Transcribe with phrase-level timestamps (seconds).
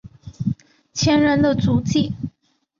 [0.93, 2.15] 前人的足迹